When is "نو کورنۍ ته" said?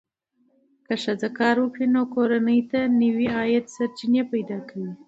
1.95-2.79